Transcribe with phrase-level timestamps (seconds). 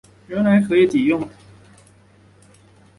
[0.29, 1.29] 原来可以抵用